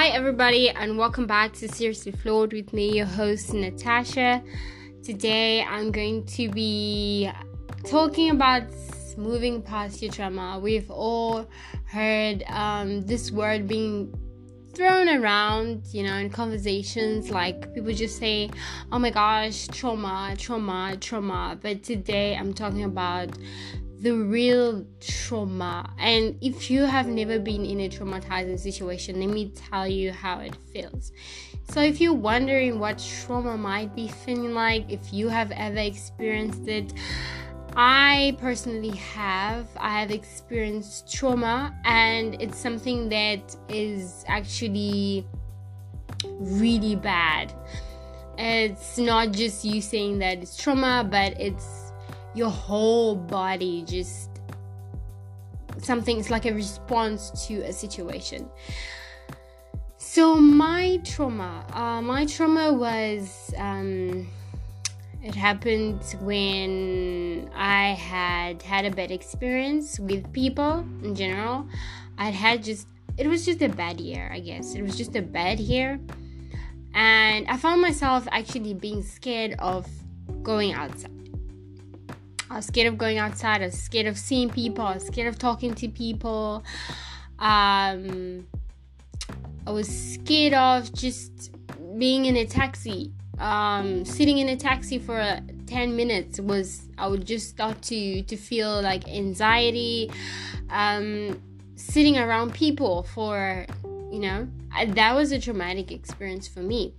[0.00, 4.42] Hi, everybody, and welcome back to Seriously Flawed with me, your host, Natasha.
[5.02, 7.30] Today, I'm going to be
[7.84, 8.62] talking about
[9.18, 10.58] moving past your trauma.
[10.58, 11.46] We've all
[11.84, 14.10] heard um, this word being
[14.72, 17.28] thrown around, you know, in conversations.
[17.28, 18.48] Like people just say,
[18.90, 21.58] oh my gosh, trauma, trauma, trauma.
[21.60, 23.36] But today, I'm talking about
[24.00, 25.92] the real trauma.
[25.98, 30.40] And if you have never been in a traumatizing situation, let me tell you how
[30.40, 31.12] it feels.
[31.70, 36.66] So, if you're wondering what trauma might be feeling like, if you have ever experienced
[36.66, 36.92] it,
[37.76, 39.68] I personally have.
[39.76, 45.26] I have experienced trauma, and it's something that is actually
[46.24, 47.52] really bad.
[48.38, 51.79] It's not just you saying that it's trauma, but it's
[52.34, 54.30] your whole body just
[55.78, 58.48] something it's like a response to a situation.
[59.98, 64.28] So my trauma uh, my trauma was um,
[65.22, 71.66] it happened when i had had a bad experience with people in general.
[72.18, 74.74] I had just it was just a bad year i guess.
[74.74, 76.00] It was just a bad year.
[76.94, 79.86] And i found myself actually being scared of
[80.42, 81.19] going outside
[82.50, 83.62] I was scared of going outside.
[83.62, 84.84] I was scared of seeing people.
[84.84, 86.64] I was scared of talking to people.
[87.38, 88.46] Um,
[89.66, 91.52] I was scared of just
[91.96, 93.12] being in a taxi.
[93.38, 98.36] Um, sitting in a taxi for 10 minutes was I would just start to to
[98.36, 100.10] feel like anxiety.
[100.70, 101.40] Um,
[101.76, 103.64] sitting around people for
[104.10, 104.48] you know
[104.86, 106.94] that was a traumatic experience for me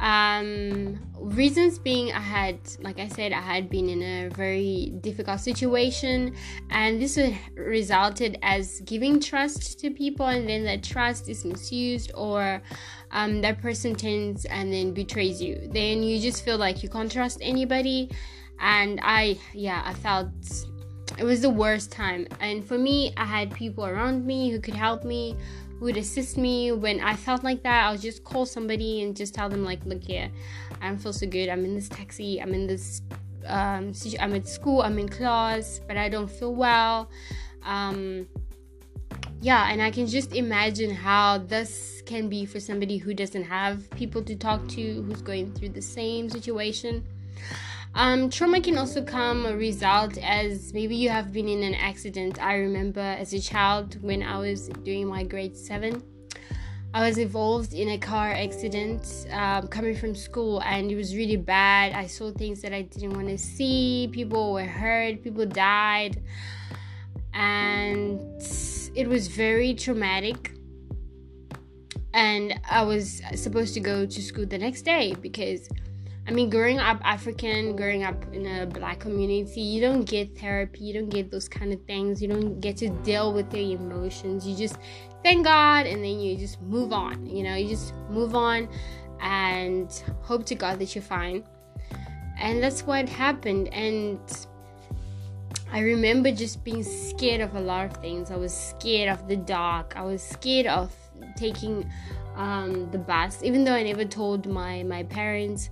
[0.00, 5.38] um reasons being i had like i said i had been in a very difficult
[5.38, 6.34] situation
[6.70, 7.18] and this
[7.54, 12.60] resulted as giving trust to people and then that trust is misused or
[13.12, 15.68] um, that person turns and then betrays you.
[15.72, 18.10] Then you just feel like you can't trust anybody
[18.60, 20.28] and i yeah i felt
[21.18, 22.26] it was the worst time.
[22.40, 25.36] And for me i had people around me who could help me
[25.82, 27.86] would assist me when I felt like that.
[27.86, 30.30] I'll just call somebody and just tell them like, look here,
[30.80, 31.48] I don't feel so good.
[31.48, 32.40] I'm in this taxi.
[32.40, 33.02] I'm in this.
[33.46, 34.82] Um, I'm at school.
[34.82, 37.10] I'm in class, but I don't feel well.
[37.64, 38.28] Um,
[39.40, 43.90] yeah, and I can just imagine how this can be for somebody who doesn't have
[43.90, 47.04] people to talk to, who's going through the same situation.
[47.94, 52.42] Um, trauma can also come a result as maybe you have been in an accident.
[52.42, 56.02] I remember as a child when I was doing my grade seven,
[56.94, 61.36] I was involved in a car accident um, coming from school, and it was really
[61.36, 61.92] bad.
[61.92, 64.08] I saw things that I didn't want to see.
[64.10, 65.22] People were hurt.
[65.22, 66.22] People died,
[67.34, 68.20] and
[68.94, 70.54] it was very traumatic.
[72.14, 75.68] And I was supposed to go to school the next day because
[76.26, 80.84] I mean, growing up African, growing up in a black community, you don't get therapy,
[80.84, 84.46] you don't get those kind of things, you don't get to deal with your emotions.
[84.46, 84.78] You just
[85.24, 88.68] thank God and then you just move on, you know, you just move on
[89.20, 89.90] and
[90.20, 91.42] hope to God that you're fine.
[92.38, 93.68] And that's what happened.
[93.68, 94.20] And
[95.72, 98.30] I remember just being scared of a lot of things.
[98.30, 100.94] I was scared of the dark, I was scared of
[101.36, 101.90] taking
[102.36, 105.70] um, the bus, even though I never told my, my parents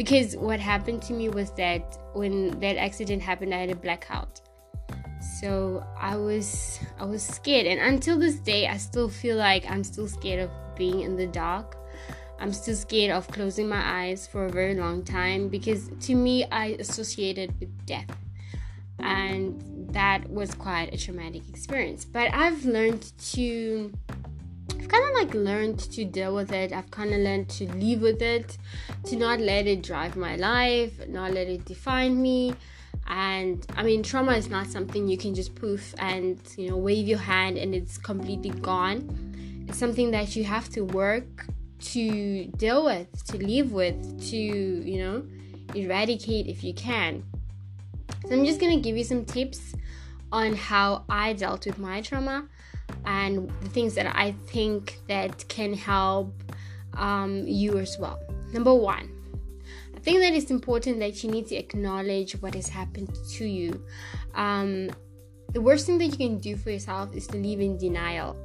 [0.00, 4.40] because what happened to me was that when that accident happened i had a blackout.
[5.38, 7.66] So i was i was scared.
[7.66, 11.26] And until this day i still feel like i'm still scared of being in the
[11.26, 11.76] dark.
[12.38, 16.46] I'm still scared of closing my eyes for a very long time because to me
[16.50, 18.16] i associated with death.
[19.00, 19.62] And
[19.92, 22.06] that was quite a traumatic experience.
[22.06, 23.92] But i've learned to
[24.90, 26.72] kind of like learned to deal with it.
[26.72, 28.58] I've kind of learned to live with it,
[29.04, 32.54] to not let it drive my life, not let it define me.
[33.06, 37.06] And I mean, trauma is not something you can just poof and you know wave
[37.06, 39.66] your hand and it's completely gone.
[39.68, 41.46] It's something that you have to work
[41.92, 45.22] to deal with, to live with, to you know
[45.74, 47.24] eradicate if you can.
[48.26, 49.74] So I'm just gonna give you some tips
[50.32, 52.48] on how I dealt with my trauma
[53.04, 56.32] and the things that I think that can help
[56.94, 58.18] um, you as well.
[58.52, 59.10] Number one,
[59.94, 63.84] I think that it's important that you need to acknowledge what has happened to you.
[64.34, 64.90] Um,
[65.52, 68.36] the worst thing that you can do for yourself is to live in denial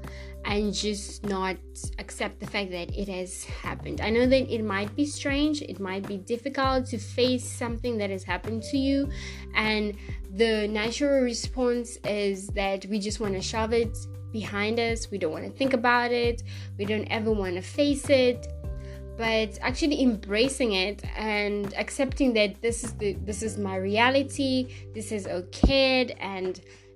[0.44, 1.56] and just not
[1.98, 4.02] accept the fact that it has happened.
[4.02, 8.10] I know that it might be strange, it might be difficult to face something that
[8.10, 9.10] has happened to you
[9.56, 9.96] and
[10.32, 13.98] the natural response is that we just want to shove it
[14.42, 15.10] behind us.
[15.10, 16.44] We don't want to think about it.
[16.78, 18.40] We don't ever want to face it.
[19.18, 24.54] But actually embracing it and accepting that this is the this is my reality,
[24.94, 26.54] this is okay, and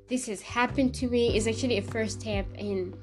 [0.10, 2.94] this has happened to me is actually a first step in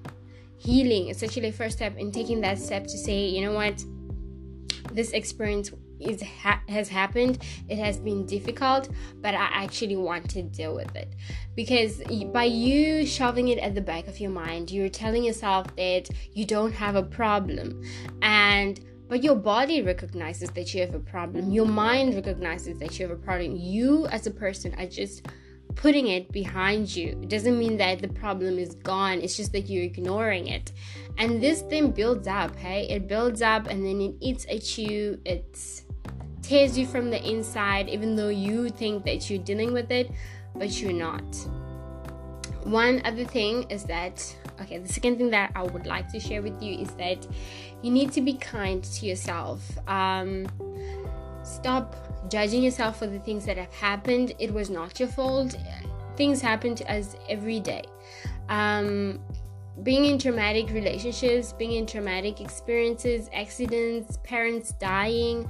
[0.59, 1.09] healing.
[1.11, 3.77] It's actually a first step in taking that step to say, you know what,
[4.93, 5.69] this experience
[6.01, 7.39] is ha- has happened
[7.69, 8.89] it has been difficult
[9.21, 11.15] but i actually want to deal with it.
[11.55, 12.03] Because
[12.33, 16.45] by you shoving it at the back of your mind you're telling yourself that you
[16.45, 17.83] don't have a problem.
[18.23, 21.53] And but your body recognizes that you have a problem.
[21.53, 23.55] Your mind recognizes that you have a problem.
[23.55, 25.29] You as a person are just
[25.77, 27.11] putting it behind you.
[27.23, 30.73] It doesn't mean that the problem is gone it's just that you're ignoring it.
[31.19, 32.89] And this thing builds up hey?
[32.89, 35.21] It builds up and then it eats at you.
[35.25, 35.86] It's
[36.47, 40.11] tears you from the inside, even though you think that you're dealing with it,
[40.55, 41.25] but you're not.
[42.63, 46.43] One other thing is that, okay, the second thing that I would like to share
[46.43, 47.27] with you is that
[47.83, 49.61] you need to be kind to yourself.
[49.89, 50.47] Um,
[51.45, 51.97] stop
[52.31, 54.33] judging yourself for the things that have happened.
[54.39, 55.57] It was not your fault.
[56.17, 57.85] Things happen to us every day.
[58.49, 59.21] Um,
[59.83, 65.49] being in traumatic relationships, being in traumatic experiences, accidents, parents dying,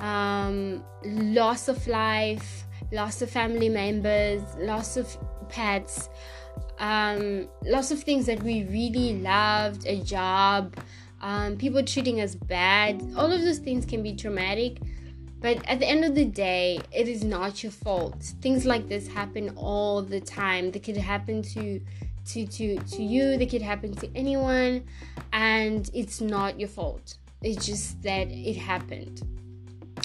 [0.00, 5.16] um, loss of life, loss of family members, loss of
[5.48, 6.08] pets,
[6.78, 7.48] um,
[7.90, 10.76] of things that we really loved, a job,
[11.20, 13.02] um, people treating us bad.
[13.16, 14.78] All of those things can be traumatic.
[15.40, 18.34] But at the end of the day, it is not your fault.
[18.40, 20.72] Things like this happen all the time.
[20.72, 21.80] They could happen to
[22.26, 24.84] to to to you, they could happen to anyone,
[25.32, 27.16] and it's not your fault.
[27.40, 29.22] It's just that it happened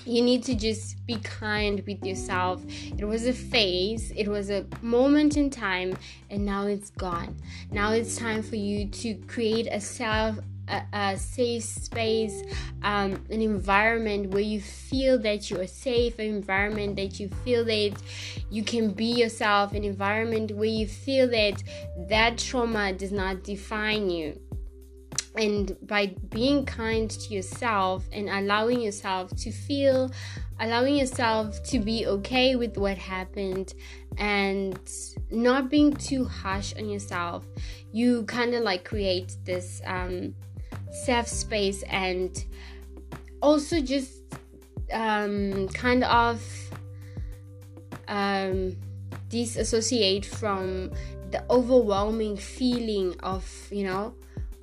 [0.05, 2.63] you need to just be kind with yourself.
[2.97, 5.97] It was a phase, it was a moment in time,
[6.29, 7.35] and now it's gone.
[7.71, 10.39] Now it's time for you to create a self
[10.69, 12.41] a, a, safe space,
[12.83, 17.65] um, an environment where you feel that you are safe, an environment that you feel
[17.65, 17.91] that
[18.49, 21.61] you can be yourself, an environment where you feel that
[22.07, 24.39] that trauma does not define you
[25.35, 30.11] and by being kind to yourself and allowing yourself to feel
[30.59, 33.73] allowing yourself to be okay with what happened
[34.17, 34.79] and
[35.31, 37.45] not being too harsh on yourself
[37.91, 40.33] you kind of like create this um,
[40.91, 42.45] safe space and
[43.41, 44.21] also just
[44.91, 46.41] um, kind of
[48.07, 48.75] um,
[49.29, 50.91] disassociate from
[51.31, 54.13] the overwhelming feeling of you know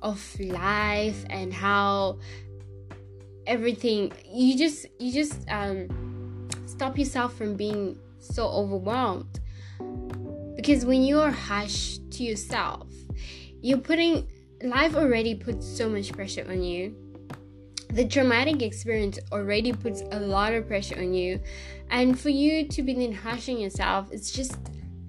[0.01, 2.17] of life and how
[3.47, 9.39] everything you just you just um stop yourself from being so overwhelmed.
[10.55, 12.87] Because when you are harsh to yourself
[13.61, 14.27] you're putting
[14.63, 16.95] life already puts so much pressure on you.
[17.89, 21.41] The traumatic experience already puts a lot of pressure on you.
[21.89, 24.57] And for you to be then yourself it's just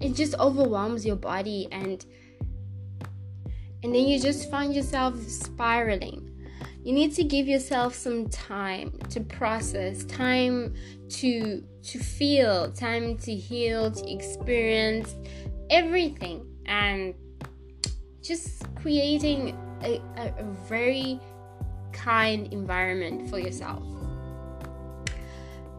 [0.01, 2.05] it just overwhelms your body and
[3.83, 6.29] and then you just find yourself spiraling.
[6.85, 10.75] You need to give yourself some time to process, time
[11.11, 15.15] to to feel, time to heal, to experience
[15.71, 17.15] everything and
[18.23, 21.19] just creating a, a, a very
[21.93, 23.83] kind environment for yourself.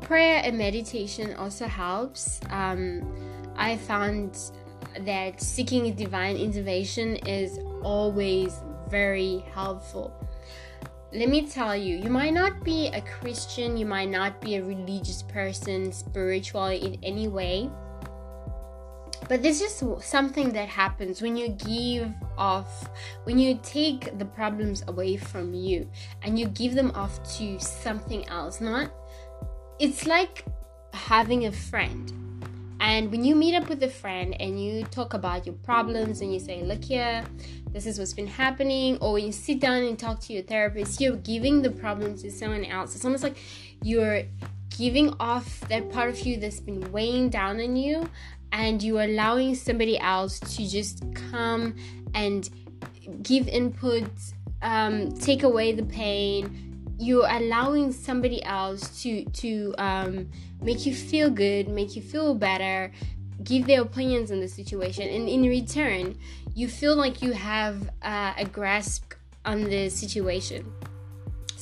[0.02, 2.42] Prayer and meditation also helps.
[2.50, 3.02] Um,
[3.56, 4.38] I found
[5.02, 8.60] that seeking divine intervention is always
[8.90, 10.14] very helpful.
[11.14, 14.64] Let me tell you, you might not be a Christian, you might not be a
[14.64, 17.70] religious person, spiritual in any way,
[19.30, 22.90] but this is something that happens when you give off,
[23.24, 25.90] when you take the problems away from you
[26.22, 28.60] and you give them off to something else.
[28.60, 28.92] Not,
[29.80, 30.46] it's like
[30.94, 32.12] having a friend
[32.84, 36.34] and when you meet up with a friend and you talk about your problems and
[36.34, 37.24] you say, Look here,
[37.70, 41.00] this is what's been happening, or when you sit down and talk to your therapist,
[41.00, 42.94] you're giving the problem to someone else.
[42.94, 43.38] It's almost like
[43.82, 44.24] you're
[44.78, 48.10] giving off that part of you that's been weighing down on you
[48.52, 51.78] and you're allowing somebody else to just come
[52.14, 52.50] and
[53.22, 54.10] give input,
[54.62, 56.73] um, take away the pain,
[57.04, 60.30] you're allowing somebody else to to um,
[60.62, 62.92] make you feel good, make you feel better,
[63.44, 66.18] give their opinions on the situation, and in return,
[66.56, 69.14] you feel like you have uh, a grasp
[69.46, 70.72] on the situation.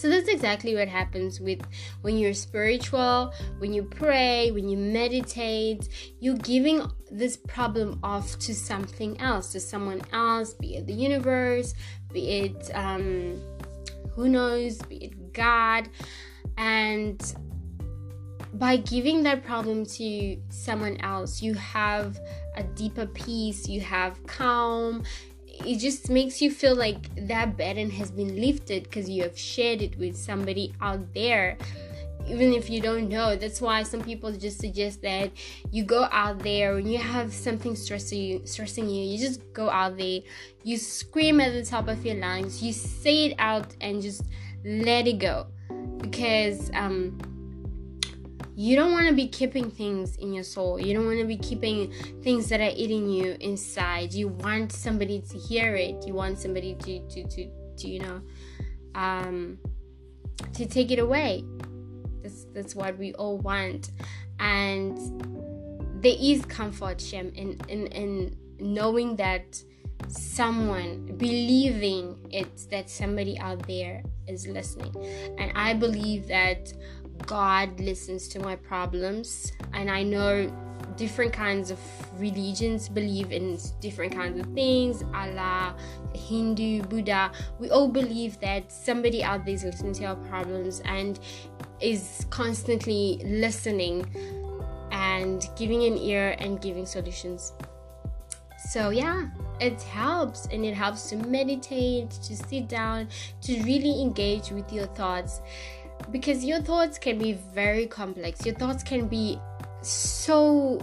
[0.01, 1.61] so that's exactly what happens with
[2.01, 5.87] when you're spiritual, when you pray, when you meditate,
[6.19, 6.81] you're giving
[7.11, 11.75] this problem off to something else, to someone else, be it the universe,
[12.11, 13.39] be it um,
[14.15, 15.89] who knows, be it God.
[16.57, 17.21] And
[18.53, 22.19] by giving that problem to someone else, you have
[22.55, 25.03] a deeper peace, you have calm,
[25.65, 29.81] it just makes you feel like that burden has been lifted because you have shared
[29.81, 31.57] it with somebody out there
[32.27, 35.31] even if you don't know that's why some people just suggest that
[35.71, 39.69] you go out there when you have something stressing you stressing you you just go
[39.69, 40.21] out there
[40.63, 44.23] you scream at the top of your lungs you say it out and just
[44.63, 45.47] let it go
[45.97, 47.17] because um
[48.55, 50.79] you don't want to be keeping things in your soul.
[50.79, 51.91] You don't want to be keeping
[52.21, 54.13] things that are eating you inside.
[54.13, 56.05] You want somebody to hear it.
[56.05, 58.21] You want somebody to to to, to you know
[58.93, 59.57] um
[60.53, 61.43] to take it away.
[62.21, 63.91] That's that's what we all want.
[64.39, 64.97] And
[66.03, 69.63] there is comfort, Shem, in in, in knowing that
[70.07, 74.95] someone believing it that somebody out there is listening
[75.37, 76.73] and i believe that
[77.25, 80.51] God listens to my problems, and I know
[80.97, 81.79] different kinds of
[82.19, 85.75] religions believe in different kinds of things Allah,
[86.13, 87.31] Hindu, Buddha.
[87.59, 91.19] We all believe that somebody out there is listening to our problems and
[91.79, 94.05] is constantly listening
[94.91, 97.53] and giving an ear and giving solutions.
[98.69, 99.27] So, yeah,
[99.61, 103.07] it helps and it helps to meditate, to sit down,
[103.43, 105.41] to really engage with your thoughts
[106.11, 108.45] because your thoughts can be very complex.
[108.45, 109.39] Your thoughts can be
[109.81, 110.81] so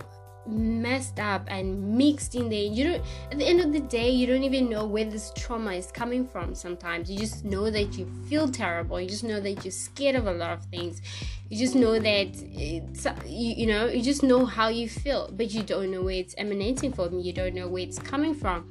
[0.48, 2.64] messed up and mixed in there.
[2.64, 5.72] You don't at the end of the day you don't even know where this trauma
[5.72, 7.10] is coming from sometimes.
[7.10, 9.00] You just know that you feel terrible.
[9.00, 11.02] You just know that you're scared of a lot of things.
[11.48, 15.52] You just know that it's you, you know, you just know how you feel, but
[15.52, 17.20] you don't know where it's emanating from.
[17.20, 18.70] You don't know where it's coming from.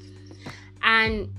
[0.82, 1.34] And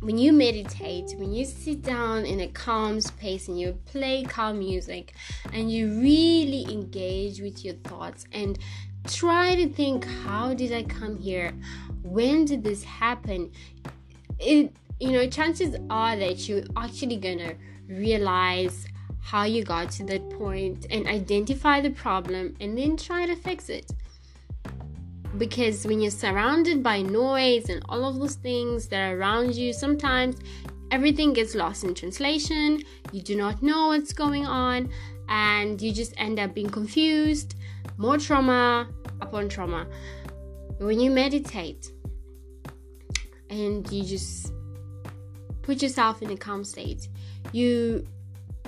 [0.00, 4.58] when you meditate, when you sit down in a calm space and you play calm
[4.58, 5.14] music
[5.52, 8.58] and you really engage with your thoughts and
[9.06, 11.52] try to think, how did I come here?
[12.02, 13.50] When did this happen?
[14.38, 17.54] It, you know, chances are that you're actually gonna
[17.88, 18.86] realize
[19.20, 23.68] how you got to that point and identify the problem and then try to fix
[23.68, 23.90] it
[25.38, 29.72] because when you're surrounded by noise and all of those things that are around you,
[29.72, 30.36] sometimes
[30.90, 32.82] everything gets lost in translation.
[33.12, 34.90] You do not know what's going on,
[35.28, 37.54] and you just end up being confused.
[37.96, 38.88] More trauma
[39.20, 39.86] upon trauma.
[40.78, 41.90] When you meditate
[43.50, 44.52] and you just
[45.62, 47.08] put yourself in a calm state,
[47.52, 48.06] you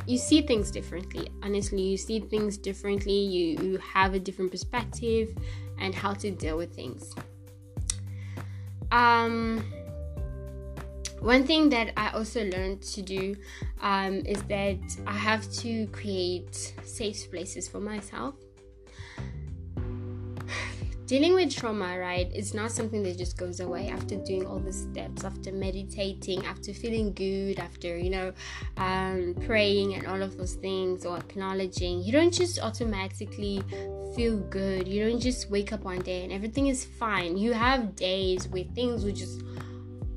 [0.06, 1.28] you see things differently.
[1.42, 3.12] Honestly, you see things differently.
[3.12, 5.36] You, you have a different perspective
[5.78, 7.14] and how to deal with things.
[8.90, 9.62] Um,
[11.20, 13.36] one thing that I also learned to do
[13.80, 18.34] um, is that I have to create safe places for myself
[21.06, 24.72] dealing with trauma, right, is not something that just goes away after doing all the
[24.72, 28.32] steps, after meditating, after feeling good, after, you know,
[28.76, 32.02] um, praying and all of those things or acknowledging.
[32.02, 33.62] You don't just automatically
[34.14, 34.86] feel good.
[34.86, 37.36] You don't just wake up one day and everything is fine.
[37.36, 39.42] You have days where things will just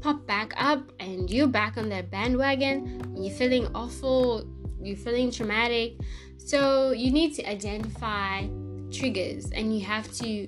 [0.02, 4.48] pop back up and you're back on that bandwagon you're feeling awful,
[4.82, 5.94] you're feeling traumatic.
[6.38, 8.48] So you need to identify
[8.92, 10.48] triggers and you have to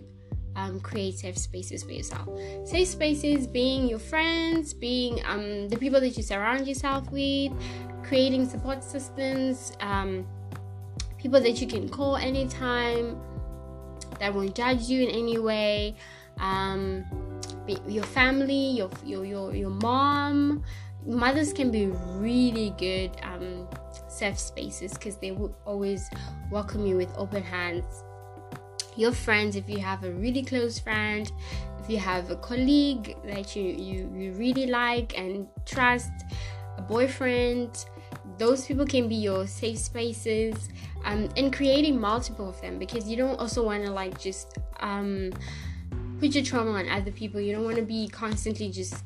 [0.55, 2.27] um, create safe spaces for yourself.
[2.65, 7.51] Safe spaces being your friends, being um, the people that you surround yourself with,
[8.03, 10.27] creating support systems, um,
[11.17, 13.19] people that you can call anytime
[14.19, 15.95] that won't judge you in any way.
[16.39, 17.05] Um,
[17.87, 20.63] your family, your, your your your mom,
[21.05, 23.67] mothers can be really good um,
[24.07, 26.09] safe spaces because they will always
[26.51, 28.03] welcome you with open hands.
[28.95, 31.31] Your friends if you have a really close friend
[31.83, 36.11] if you have a colleague that you you, you really like and trust
[36.77, 37.85] a boyfriend
[38.37, 40.69] those people can be your safe spaces
[41.05, 45.31] um, and creating multiple of them because you don't also want to like just um,
[46.23, 47.41] put your trauma on other people.
[47.41, 49.03] You don't want to be constantly just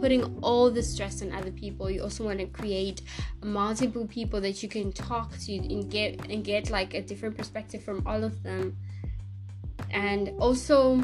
[0.00, 1.90] putting all the stress on other people.
[1.90, 3.02] You also want to create
[3.42, 7.82] multiple people that you can talk to and get and get like a different perspective
[7.82, 8.76] from all of them.
[9.90, 11.02] And also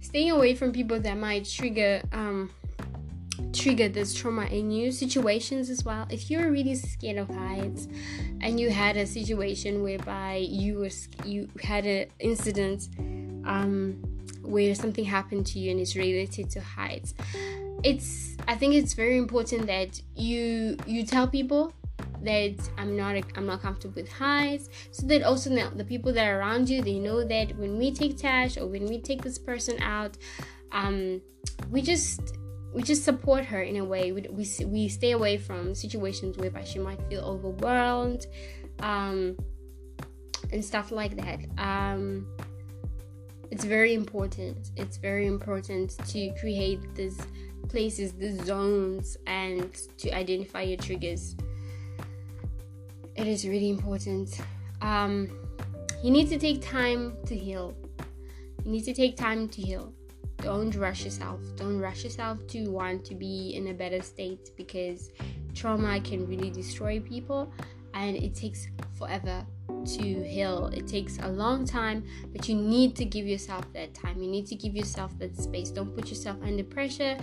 [0.00, 2.50] staying away from people that might trigger um,
[3.52, 6.08] trigger this trauma in you situations as well.
[6.10, 7.86] If you're really scared of heights
[8.40, 10.90] and you had a situation whereby you were
[11.24, 12.88] you had an incident
[13.44, 14.02] um,
[14.42, 17.14] where something happened to you and it's related to heights
[17.82, 21.72] it's i think it's very important that you you tell people
[22.22, 26.26] that i'm not i'm not comfortable with heights so that also now the people that
[26.26, 29.38] are around you they know that when we take tash or when we take this
[29.38, 30.16] person out
[30.72, 31.20] um
[31.70, 32.36] we just
[32.72, 34.12] we just support her in a way.
[34.12, 38.26] We, we, we stay away from situations whereby she might feel overwhelmed
[38.80, 39.36] um,
[40.52, 41.40] and stuff like that.
[41.58, 42.26] Um,
[43.50, 44.70] it's very important.
[44.76, 47.18] It's very important to create these
[47.68, 51.36] places, these zones, and to identify your triggers.
[53.16, 54.40] It is really important.
[54.82, 55.30] Um,
[56.02, 57.74] you need to take time to heal.
[58.64, 59.92] You need to take time to heal
[60.40, 61.40] don't rush yourself.
[61.56, 65.10] Don't rush yourself to want to be in a better state because
[65.54, 67.52] trauma can really destroy people
[67.94, 69.44] and it takes forever
[69.96, 70.70] to heal.
[70.72, 74.22] It takes a long time, but you need to give yourself that time.
[74.22, 75.70] You need to give yourself that space.
[75.70, 77.18] Don't put yourself under pressure.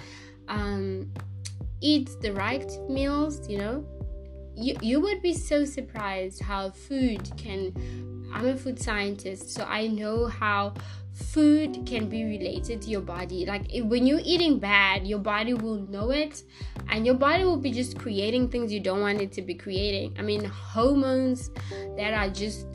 [0.48, 1.12] Um,
[1.82, 3.86] eat the right meals, you know.
[4.56, 7.74] You, you would be so surprised how food can
[8.34, 10.74] I'm a food scientist, so I know how
[11.18, 13.46] food can be related to your body.
[13.46, 16.44] Like if, when you're eating bad, your body will know it,
[16.90, 20.16] and your body will be just creating things you don't want it to be creating.
[20.20, 21.52] I mean, hormones
[21.98, 22.68] that are just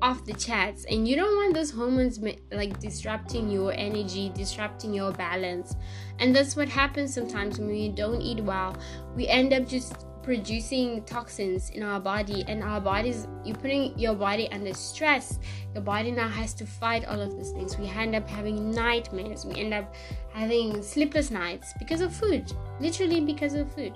[0.00, 2.18] off the charts, and you don't want those hormones
[2.50, 5.76] like disrupting your energy, disrupting your balance,
[6.18, 8.76] and that's what happens sometimes when we don't eat well.
[9.14, 14.14] We end up just producing toxins in our body and our bodies you're putting your
[14.14, 15.38] body under stress.
[15.74, 17.76] Your body now has to fight all of these things.
[17.76, 19.44] We end up having nightmares.
[19.44, 19.94] We end up
[20.32, 23.94] having sleepless nights because of food literally because of food.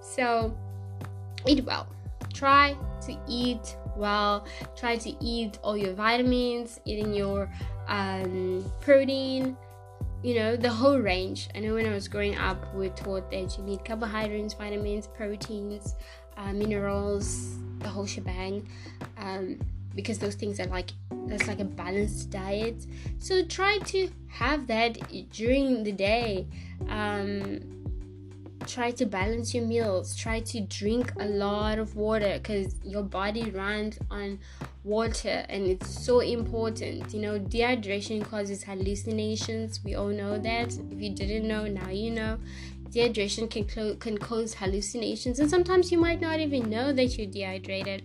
[0.00, 0.54] So
[1.46, 1.86] eat well.
[2.32, 4.46] Try to eat well.
[4.76, 7.48] Try to eat all your vitamins eating your
[7.88, 9.56] um, protein
[10.22, 11.48] you know the whole range.
[11.54, 15.06] I know when i was growing up we are taught that you need carbohydrates vitamins
[15.06, 15.94] proteins
[16.36, 18.66] uh, minerals the whole shebang
[19.18, 19.58] um,
[19.94, 20.90] because those things are like
[21.26, 22.86] that's like a balanced diet.
[23.18, 24.98] So try to have that
[25.30, 26.46] during the day.
[26.88, 27.60] Um,
[28.66, 30.16] try to balance your meals.
[30.16, 34.38] Try to drink a lot of water because your body runs on
[34.84, 37.12] water and it's so important.
[37.14, 39.80] You know dehydration causes hallucinations.
[39.84, 40.76] We all know that.
[40.90, 42.38] If you didn't know now you know.
[42.90, 47.26] Dehydration can, clo- can cause hallucinations and sometimes you might not even know that you're
[47.26, 48.02] dehydrated.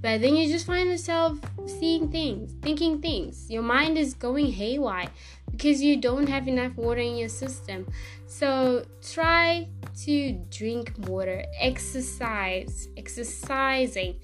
[0.00, 3.50] But then you just find yourself seeing things thinking things.
[3.50, 5.10] Your mind is going haywire
[5.50, 7.86] because you don't have enough water in your system.
[8.26, 9.68] So try
[10.04, 14.16] to drink water, exercise, exercising.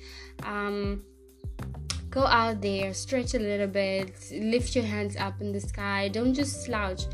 [0.42, 1.02] Um,
[2.10, 6.08] go out there, stretch a little bit, lift your hands up in the sky.
[6.08, 7.04] Don't just slouch.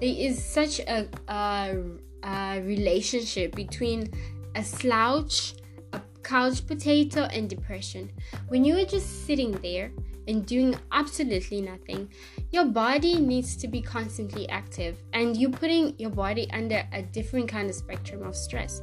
[0.00, 1.76] There is such a, a,
[2.22, 4.10] a relationship between
[4.54, 5.54] a slouch,
[5.92, 8.10] a couch potato, and depression.
[8.48, 9.90] When you are just sitting there
[10.28, 12.10] and doing absolutely nothing,
[12.52, 17.48] your body needs to be constantly active and you're putting your body under a different
[17.48, 18.82] kind of spectrum of stress.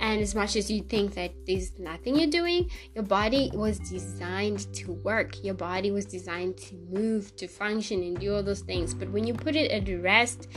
[0.00, 4.72] And as much as you think that there's nothing you're doing, your body was designed
[4.74, 5.42] to work.
[5.42, 8.94] Your body was designed to move, to function, and do all those things.
[8.94, 10.48] But when you put it at rest,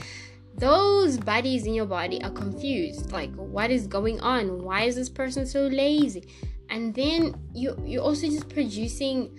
[0.56, 3.12] those bodies in your body are confused.
[3.12, 4.64] Like, what is going on?
[4.64, 6.28] Why is this person so lazy?
[6.70, 9.38] And then you you're also just producing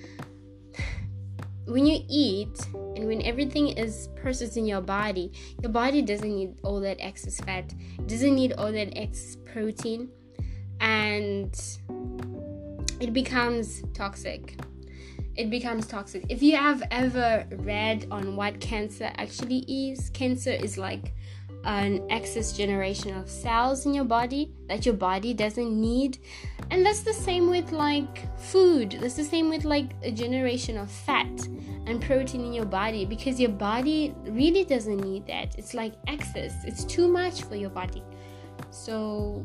[1.70, 6.59] when you eat and when everything is processed in your body, your body doesn't need
[6.62, 7.72] all that excess fat,
[8.06, 10.11] doesn't need all that excess protein,
[10.80, 11.54] and
[13.00, 14.59] it becomes toxic.
[15.37, 16.24] It becomes toxic.
[16.28, 21.14] If you have ever read on what cancer actually is, cancer is like
[21.64, 26.18] an excess generation of cells in your body that your body doesn't need.
[26.70, 28.96] And that's the same with like food.
[29.00, 31.48] That's the same with like a generation of fat
[31.86, 35.58] and protein in your body because your body really doesn't need that.
[35.58, 36.54] It's like excess.
[36.64, 38.02] It's too much for your body.
[38.70, 39.44] So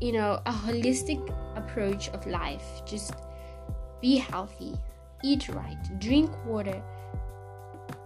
[0.00, 1.20] you know a holistic
[1.56, 2.82] approach of life.
[2.86, 3.14] Just
[4.00, 4.74] be healthy.
[5.22, 5.78] Eat right.
[5.98, 6.82] Drink water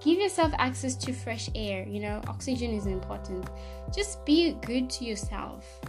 [0.05, 3.49] give yourself access to fresh air you know oxygen is important.
[3.95, 5.81] Just be good to yourself.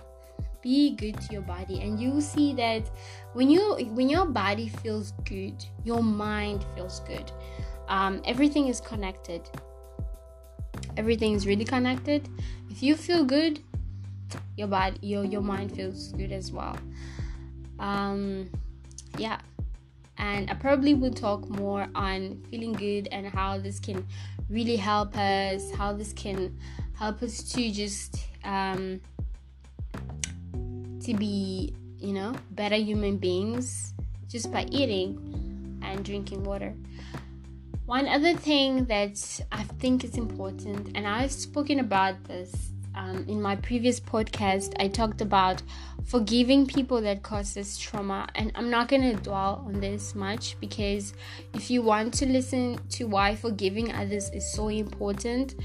[0.61, 2.89] Be good to your body and you will see that
[3.33, 7.31] when you when your body feels good your mind feels good.
[7.87, 9.41] Um, everything is connected.
[10.97, 12.27] Everything is really connected.
[12.71, 13.59] If you feel good
[14.57, 16.77] your body your your mind feels good as well.
[17.79, 18.49] Um
[19.17, 19.39] yeah
[20.17, 24.05] and i probably will talk more on feeling good and how this can
[24.49, 26.57] really help us how this can
[26.93, 28.99] help us to just um
[30.99, 33.93] to be you know better human beings
[34.27, 36.73] just by eating and drinking water.
[37.85, 43.41] One other thing that I think is important, and I've spoken about this um, in
[43.41, 45.61] my previous podcast, I talked about
[46.05, 51.13] forgiving people that causes trauma, and I'm not gonna dwell on this much because
[51.53, 55.55] if you want to listen to why forgiving others is so important,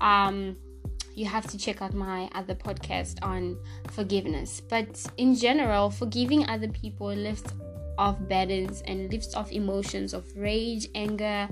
[0.00, 0.56] um,
[1.14, 3.58] you have to check out my other podcast on
[3.90, 4.60] forgiveness.
[4.60, 7.52] But in general, forgiving other people lifts
[7.98, 11.48] off burdens and lifts off emotions of rage, anger,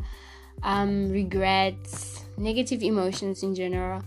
[0.63, 4.03] um, regrets, negative emotions in general,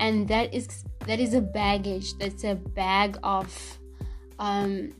[0.00, 2.14] and that is that is a baggage.
[2.18, 3.78] That's a bag of
[4.38, 4.92] um,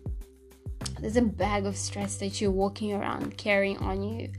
[1.00, 4.30] there's a bag of stress that you're walking around carrying on you.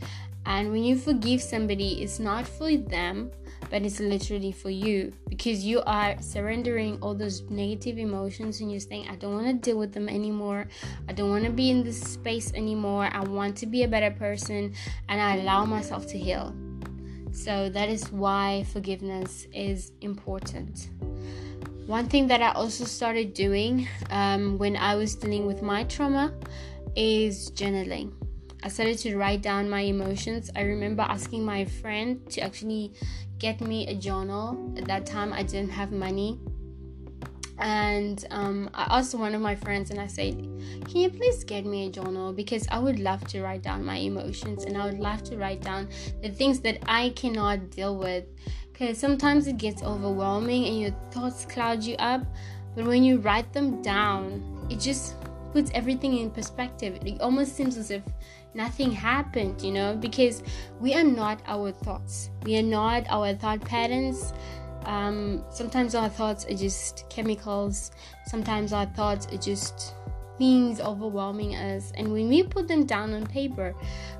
[0.45, 3.32] And when you forgive somebody, it's not for them,
[3.69, 8.79] but it's literally for you because you are surrendering all those negative emotions and you're
[8.79, 10.67] saying, I don't want to deal with them anymore.
[11.08, 13.10] I don't want to be in this space anymore.
[13.12, 14.73] I want to be a better person
[15.08, 16.53] and I allow myself to heal.
[17.33, 20.89] So that is why forgiveness is important.
[21.87, 26.33] One thing that I also started doing um, when I was dealing with my trauma
[26.95, 28.13] is journaling.
[28.63, 30.49] I started to write down my emotions.
[30.55, 32.93] I remember asking my friend to actually
[33.37, 34.73] get me a journal.
[34.77, 36.39] At that time, I didn't have money.
[37.63, 41.65] And um, I asked one of my friends and I said, Can you please get
[41.65, 42.34] me a journal?
[42.34, 45.62] Because I would love to write down my emotions and I would love to write
[45.62, 45.88] down
[46.21, 48.26] the things that I cannot deal with.
[48.73, 52.26] Because sometimes it gets overwhelming and your thoughts cloud you up.
[52.76, 55.15] But when you write them down, it just
[55.54, 56.99] puts everything in perspective.
[57.06, 58.04] It almost seems as if
[58.54, 60.43] nothing happened, you know, because
[60.82, 62.30] we are not our thoughts.
[62.43, 64.34] We are not our thought patterns.
[64.85, 67.91] Um, sometimes our thoughts are just chemicals.
[68.27, 69.93] Sometimes our thoughts are just
[70.37, 71.91] things overwhelming us.
[71.95, 73.73] And when we put them down on paper,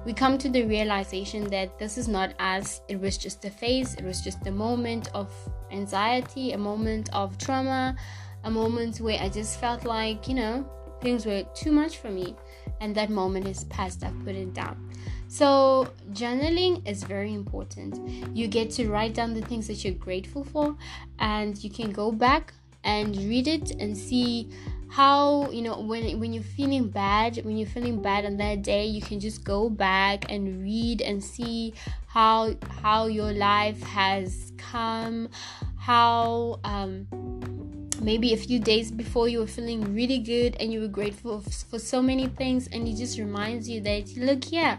[0.06, 2.82] we come to the realization that this is not us.
[2.88, 5.32] It was just a phase, it was just a moment of
[5.71, 7.95] anxiety, a moment of trauma,
[8.43, 10.69] a moment where I just felt like, you know,
[11.04, 12.36] things were too much for me
[12.80, 14.89] and that moment is past i've put it down
[15.34, 17.98] so journaling is very important.
[18.38, 20.76] You get to write down the things that you're grateful for
[21.17, 24.48] and you can go back and read it and see
[24.89, 28.86] how you know when when you're feeling bad when you're feeling bad on that day
[28.86, 31.74] you can just go back and read and see
[32.06, 35.28] how how your life has come
[35.80, 37.08] how um
[38.04, 41.80] maybe a few days before you were feeling really good and you were grateful for
[41.80, 44.78] so many things and it just reminds you that look yeah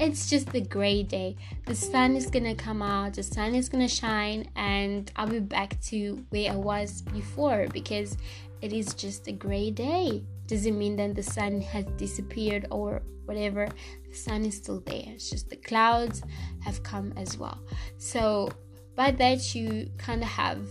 [0.00, 1.36] it's just a great day.
[1.66, 5.80] The sun is gonna come out the sun is gonna shine and i'll be back
[5.80, 8.16] to where i was before because
[8.60, 10.22] it is just a great day.
[10.46, 13.68] Doesn't mean that the sun has disappeared or whatever.
[14.08, 15.04] The sun is still there.
[15.06, 16.22] It's just the clouds
[16.60, 17.58] have come as well.
[17.98, 18.50] So
[18.96, 20.66] by that you kind of have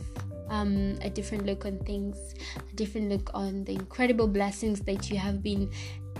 [0.49, 2.17] um, a different look on things,
[2.57, 5.69] a different look on the incredible blessings that you have been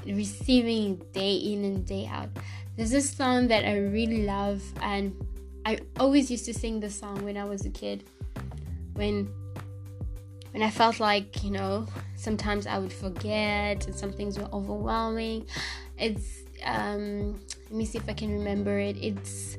[0.06, 2.30] receiving day in and day out.
[2.78, 5.16] There's a song that I really love, and
[5.66, 8.04] I always used to sing the song when I was a kid.
[8.94, 9.28] When
[10.52, 15.48] when I felt like, you know, sometimes I would forget and some things were overwhelming.
[15.98, 18.96] It's um let me see if I can remember it.
[18.98, 19.58] It's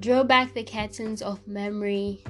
[0.00, 2.24] draw back the curtains of memory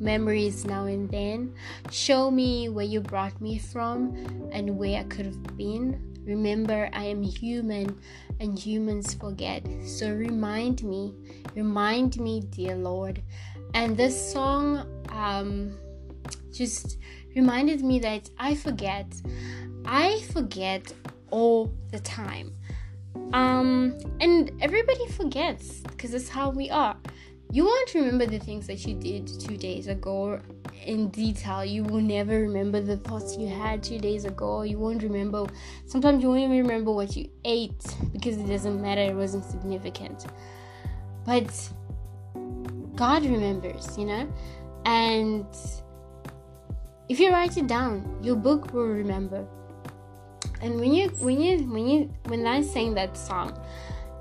[0.00, 1.54] memories now and then.
[1.92, 6.15] Show me where you brought me from and where I could have been.
[6.26, 7.98] Remember, I am human
[8.40, 9.64] and humans forget.
[9.86, 11.14] So remind me,
[11.54, 13.22] remind me, dear Lord.
[13.74, 15.78] And this song um,
[16.52, 16.98] just
[17.34, 19.06] reminded me that I forget.
[19.84, 20.92] I forget
[21.30, 22.52] all the time.
[23.32, 26.96] Um, and everybody forgets because that's how we are
[27.52, 30.40] you won't remember the things that you did two days ago
[30.84, 31.64] in detail.
[31.64, 34.62] You will never remember the thoughts you had two days ago.
[34.62, 35.46] You won't remember,
[35.86, 40.26] sometimes you won't even remember what you ate because it doesn't matter, it wasn't significant.
[41.24, 41.70] But
[42.94, 44.32] God remembers, you know?
[44.84, 45.46] And
[47.08, 49.46] if you write it down, your book will remember.
[50.62, 53.58] And when you when you when you when I sang that song,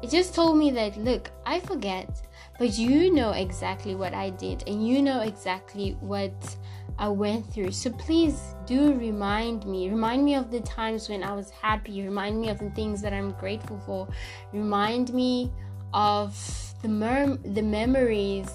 [0.01, 2.24] it just told me that look, I forget
[2.57, 6.33] but you know exactly what I did, and you know exactly what
[6.97, 7.71] I went through.
[7.71, 9.89] So please do remind me.
[9.89, 12.01] Remind me of the times when I was happy.
[12.03, 14.07] Remind me of the things that I'm grateful for.
[14.53, 15.51] Remind me
[15.93, 16.37] of
[16.81, 18.49] the mer- the memories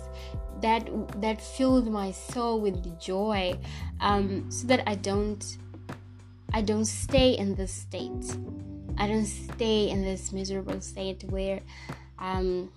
[0.62, 0.88] that
[1.20, 3.58] that filled my soul with joy,
[4.00, 5.58] um, so that I don't
[6.52, 8.36] I don't stay in this state.
[8.98, 11.60] I don't stay in this miserable state where
[12.18, 12.70] um,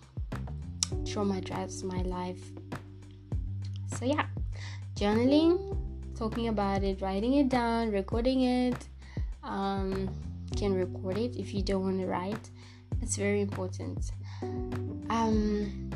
[1.05, 2.41] trauma drives my life.
[3.97, 4.25] So yeah
[4.95, 5.77] journaling,
[6.17, 8.87] talking about it, writing it down, recording it.
[9.43, 10.09] Um,
[10.55, 12.49] can record it if you don't want to write.
[13.01, 14.11] It's very important.
[15.09, 15.89] Um,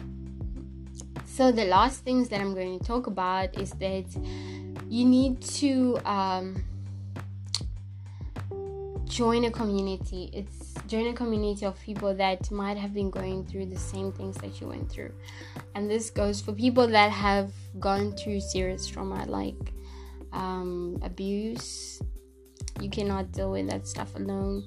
[1.25, 4.05] so the last things that I'm going to talk about is that
[4.89, 6.63] you need to um,
[9.05, 10.29] join a community.
[10.33, 14.35] It's join a community of people that might have been going through the same things
[14.37, 15.13] that you went through.
[15.75, 19.73] And this goes for people that have gone through serious trauma like
[20.33, 22.01] um, abuse.
[22.79, 24.63] You cannot deal with that stuff alone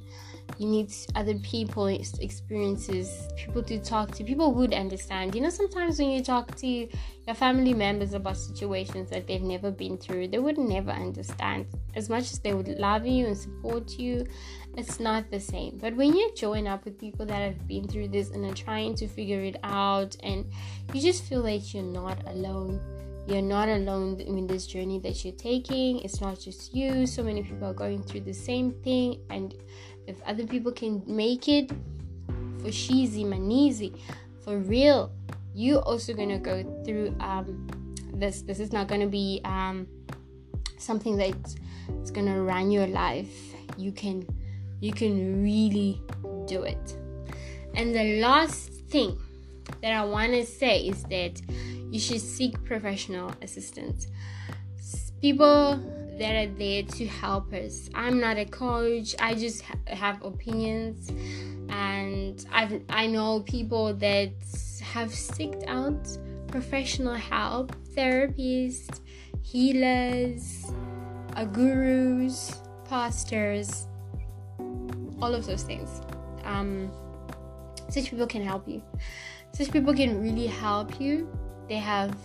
[0.58, 3.28] you need other people experiences.
[3.36, 5.34] People to talk to people would understand.
[5.34, 9.70] You know sometimes when you talk to your family members about situations that they've never
[9.70, 11.66] been through they would never understand.
[11.94, 14.26] As much as they would love you and support you
[14.76, 15.78] it's not the same.
[15.78, 18.94] But when you join up with people that have been through this and are trying
[18.96, 20.44] to figure it out and
[20.92, 22.80] you just feel like you're not alone
[23.26, 26.00] you're not alone in this journey that you're taking.
[26.00, 27.06] It's not just you.
[27.06, 29.20] So many people are going through the same thing.
[29.30, 29.54] And
[30.06, 31.70] if other people can make it
[32.58, 33.98] for sheezy manizi
[34.44, 35.12] for real
[35.54, 37.66] you also gonna go through um,
[38.14, 38.42] this.
[38.42, 39.86] This is not gonna be um,
[40.78, 41.56] something that's
[42.12, 43.54] gonna run your life.
[43.76, 44.26] You can
[44.80, 46.00] you can really
[46.46, 46.96] do it.
[47.74, 49.18] And the last thing
[49.82, 51.40] that i want to say is that
[51.90, 54.06] you should seek professional assistance
[55.20, 55.76] people
[56.18, 57.88] that are there to help us.
[57.94, 59.14] I'm not a coach.
[59.20, 61.08] I just ha- have opinions,
[61.68, 64.32] and I I know people that
[64.82, 69.00] have seeked out professional help, therapists,
[69.42, 70.66] healers,
[71.36, 73.86] uh, gurus, pastors,
[75.22, 76.00] all of those things.
[76.44, 76.90] Um,
[77.88, 78.82] such people can help you.
[79.52, 81.28] Such people can really help you.
[81.70, 82.16] They have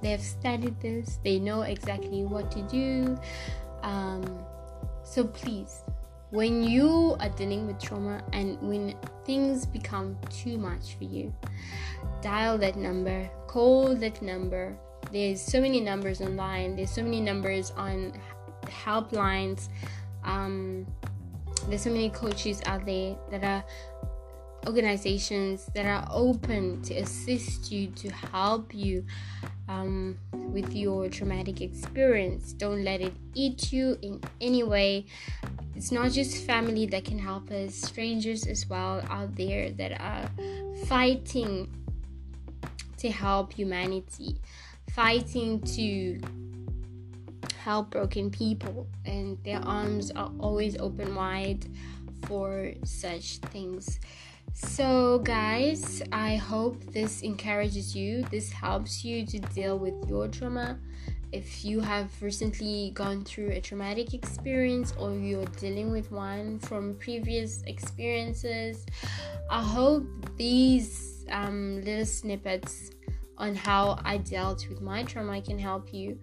[0.00, 3.18] they have studied this they know exactly what to do.
[3.82, 4.24] Um,
[5.04, 5.82] so please
[6.30, 11.32] when you are dealing with trauma and when things become too much for you
[12.22, 14.74] dial that number call that number.
[15.12, 18.14] There's so many numbers online there's so many numbers on
[18.64, 19.68] helplines.
[20.24, 20.86] Um,
[21.68, 23.64] there's so many coaches out there that are
[24.66, 29.04] organizations that are open to assist you to help you
[29.68, 32.52] um, with your traumatic experience.
[32.52, 35.06] Don't let it eat you in any way.
[35.74, 40.30] It's not just family that can help us, strangers as well out there that are
[40.86, 41.68] fighting
[42.98, 44.40] to help humanity,
[44.90, 46.20] fighting to
[47.64, 51.66] help broken people, and their arms are always open wide
[52.26, 53.98] for such things.
[54.56, 60.78] So, guys, I hope this encourages you, this helps you to deal with your trauma.
[61.32, 66.94] If you have recently gone through a traumatic experience or you're dealing with one from
[67.00, 68.86] previous experiences,
[69.50, 72.92] I hope these um, little snippets
[73.36, 76.16] on how I dealt with my trauma can help you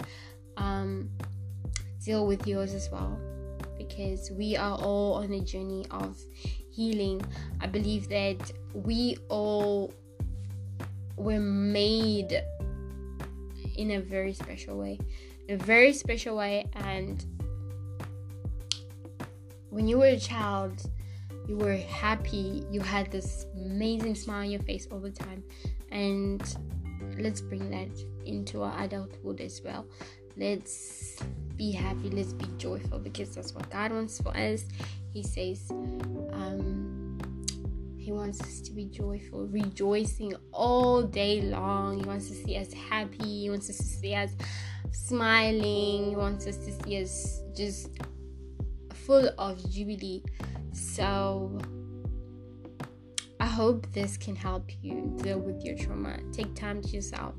[0.55, 1.09] um,
[2.01, 3.19] deal with yours as well
[3.77, 6.17] because we are all on a journey of
[6.71, 7.21] healing.
[7.59, 9.93] I believe that we all
[11.17, 12.41] were made
[13.75, 14.99] in a very special way.
[15.47, 17.25] In a very special way and
[19.69, 20.81] when you were a child,
[21.47, 25.43] you were happy, you had this amazing smile on your face all the time.
[25.91, 26.43] And
[27.17, 27.89] let's bring that
[28.25, 29.85] into our adulthood as well.
[30.37, 31.17] Let's
[31.55, 34.65] be happy, let's be joyful because that's what God wants for us.
[35.13, 37.19] He says, um,
[37.97, 41.99] He wants us to be joyful, rejoicing all day long.
[41.99, 44.31] He wants to see us happy, He wants us to see us
[44.91, 47.89] smiling, He wants us to see us just
[48.93, 50.23] full of jubilee.
[50.73, 51.59] So,
[53.41, 56.19] I hope this can help you deal with your trauma.
[56.31, 57.33] Take time to yourself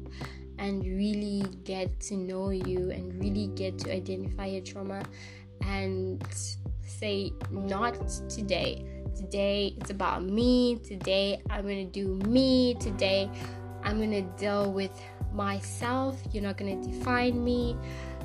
[0.59, 5.03] and really get to know you and really get to identify your trauma
[5.65, 6.23] and
[7.03, 8.87] say, Not today.
[9.17, 10.79] Today it's about me.
[10.87, 12.75] Today I'm to do me.
[12.79, 13.29] Today
[13.83, 14.95] I'm to deal with
[15.35, 16.23] myself.
[16.31, 17.77] You're not to define me.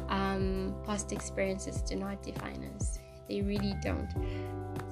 [0.10, 4.08] Um, past experiences do not define us, they really don't.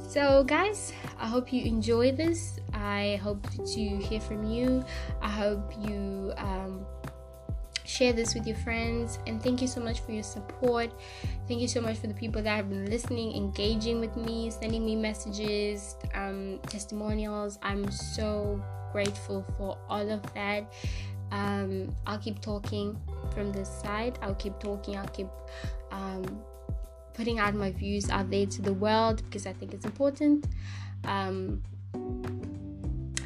[0.09, 2.59] So, guys, I hope you enjoy this.
[2.73, 4.83] I hope to hear from you.
[5.21, 6.85] I hope you um,
[7.95, 10.91] share this with your friends and thank you so much for your support.
[11.47, 14.83] Thank you so much for the people that have been listening engaging with me sending
[14.83, 17.57] me messages um, testimonials.
[17.61, 20.73] I'm so grateful for all of that.
[21.31, 22.99] Um, i'll keep talking
[23.33, 24.19] from this side.
[24.21, 24.97] I'll keep talking.
[24.97, 25.27] I'll keep
[25.91, 26.25] um,
[27.13, 30.45] putting out my views out there to the world because i think it's important.
[31.05, 31.63] Um,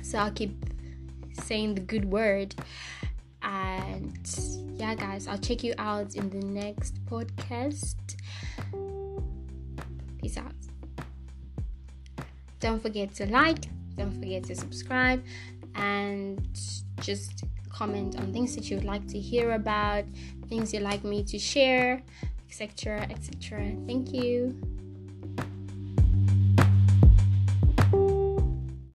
[0.03, 0.65] so i'll keep
[1.33, 2.55] saying the good word
[3.99, 7.95] and yeah, guys, I'll check you out in the next podcast.
[10.21, 10.53] Peace out.
[12.59, 13.65] Don't forget to like,
[13.97, 15.23] don't forget to subscribe,
[15.75, 16.47] and
[17.01, 20.03] just comment on things that you would like to hear about,
[20.47, 22.01] things you'd like me to share,
[22.49, 23.01] etc.
[23.09, 23.73] etc.
[23.85, 24.78] Thank you.